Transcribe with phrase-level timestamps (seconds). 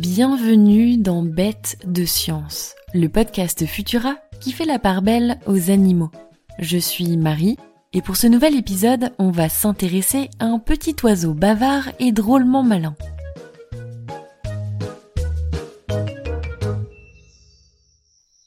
[0.00, 6.10] Bienvenue dans Bête de science, le podcast Futura qui fait la part belle aux animaux.
[6.58, 7.58] Je suis Marie
[7.92, 12.62] et pour ce nouvel épisode, on va s'intéresser à un petit oiseau bavard et drôlement
[12.62, 12.94] malin.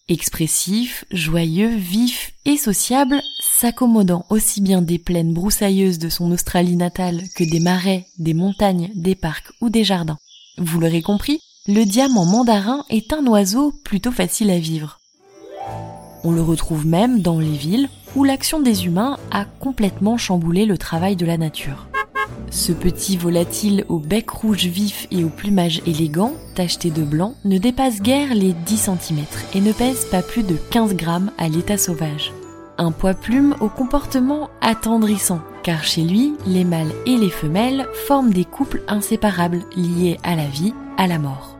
[0.09, 7.21] Expressif, joyeux, vif et sociable, s'accommodant aussi bien des plaines broussailleuses de son Australie natale
[7.35, 10.17] que des marais, des montagnes, des parcs ou des jardins.
[10.57, 14.99] Vous l'aurez compris, le diamant mandarin est un oiseau plutôt facile à vivre.
[16.23, 20.77] On le retrouve même dans les villes où l'action des humains a complètement chamboulé le
[20.77, 21.87] travail de la nature.
[22.51, 27.57] Ce petit volatile au bec rouge vif et au plumage élégant, tacheté de blanc, ne
[27.57, 29.25] dépasse guère les 10 cm
[29.55, 32.31] et ne pèse pas plus de 15 grammes à l'état sauvage.
[32.83, 38.33] Un poids plume au comportement attendrissant, car chez lui, les mâles et les femelles forment
[38.33, 41.57] des couples inséparables liés à la vie, à la mort.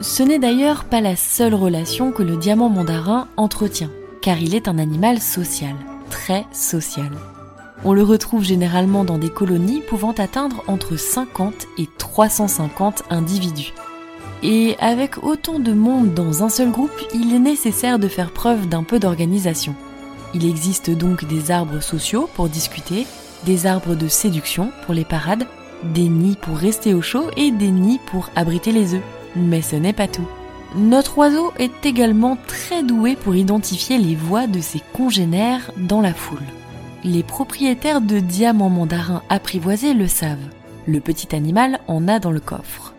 [0.00, 3.90] Ce n'est d'ailleurs pas la seule relation que le diamant mandarin entretient,
[4.22, 5.74] car il est un animal social,
[6.08, 7.10] très social.
[7.84, 13.72] On le retrouve généralement dans des colonies pouvant atteindre entre 50 et 350 individus.
[14.44, 18.68] Et avec autant de monde dans un seul groupe, il est nécessaire de faire preuve
[18.68, 19.74] d'un peu d'organisation.
[20.34, 23.06] Il existe donc des arbres sociaux pour discuter,
[23.44, 25.46] des arbres de séduction pour les parades,
[25.82, 29.02] des nids pour rester au chaud et des nids pour abriter les œufs.
[29.34, 30.28] Mais ce n'est pas tout.
[30.76, 36.14] Notre oiseau est également très doué pour identifier les voix de ses congénères dans la
[36.14, 36.38] foule.
[37.02, 40.38] Les propriétaires de diamants mandarins apprivoisés le savent.
[40.86, 42.94] Le petit animal en a dans le coffre.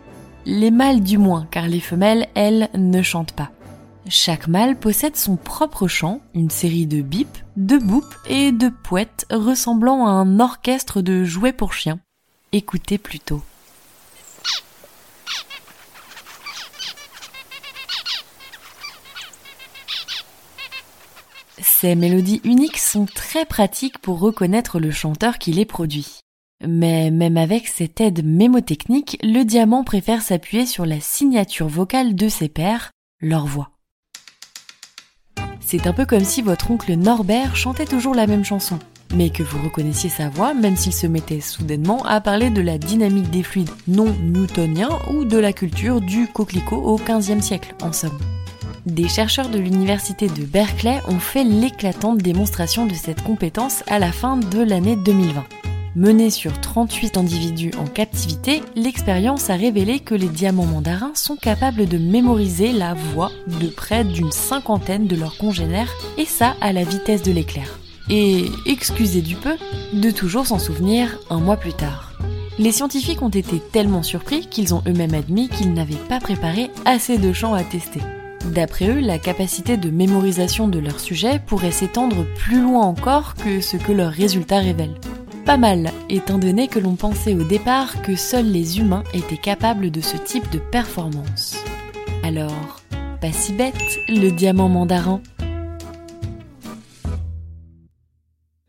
[0.45, 3.51] Les mâles du moins, car les femelles, elles, ne chantent pas.
[4.07, 9.25] Chaque mâle possède son propre chant, une série de bips, de boups et de pouettes
[9.31, 11.99] ressemblant à un orchestre de jouets pour chiens.
[12.51, 13.41] Écoutez plutôt.
[21.59, 26.19] Ces mélodies uniques sont très pratiques pour reconnaître le chanteur qui les produit.
[26.67, 32.29] Mais même avec cette aide mémotechnique, le diamant préfère s'appuyer sur la signature vocale de
[32.29, 33.71] ses pairs, leur voix.
[35.71, 38.77] C'est un peu comme si votre oncle Norbert chantait toujours la même chanson,
[39.15, 42.77] mais que vous reconnaissiez sa voix même s'il se mettait soudainement à parler de la
[42.77, 47.93] dynamique des fluides non newtoniens ou de la culture du coquelicot au XVe siècle, en
[47.93, 48.19] somme.
[48.85, 54.11] Des chercheurs de l'université de Berkeley ont fait l'éclatante démonstration de cette compétence à la
[54.11, 55.60] fin de l'année 2020.
[55.93, 61.85] Menée sur 38 individus en captivité, l'expérience a révélé que les diamants mandarins sont capables
[61.85, 63.29] de mémoriser la voix
[63.59, 67.77] de près d'une cinquantaine de leurs congénères, et ça à la vitesse de l'éclair.
[68.09, 69.57] Et, excusez du peu,
[69.91, 72.13] de toujours s'en souvenir un mois plus tard.
[72.57, 77.17] Les scientifiques ont été tellement surpris qu'ils ont eux-mêmes admis qu'ils n'avaient pas préparé assez
[77.17, 77.99] de chants à tester.
[78.45, 83.59] D'après eux, la capacité de mémorisation de leur sujet pourrait s'étendre plus loin encore que
[83.59, 84.95] ce que leurs résultats révèlent.
[85.45, 89.89] Pas mal, étant donné que l'on pensait au départ que seuls les humains étaient capables
[89.89, 91.57] de ce type de performance.
[92.23, 92.81] Alors,
[93.19, 95.21] pas si bête, le diamant mandarin.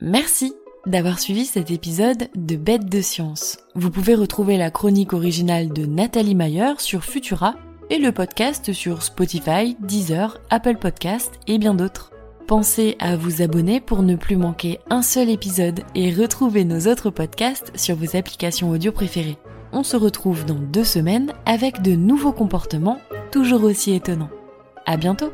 [0.00, 0.54] Merci
[0.86, 3.58] d'avoir suivi cet épisode de Bête de Science.
[3.74, 7.54] Vous pouvez retrouver la chronique originale de Nathalie Mayer sur Futura
[7.90, 12.11] et le podcast sur Spotify, Deezer, Apple Podcast et bien d'autres.
[12.46, 17.10] Pensez à vous abonner pour ne plus manquer un seul épisode et retrouver nos autres
[17.10, 19.38] podcasts sur vos applications audio préférées.
[19.72, 22.98] On se retrouve dans deux semaines avec de nouveaux comportements
[23.30, 24.30] toujours aussi étonnants.
[24.84, 25.32] À bientôt!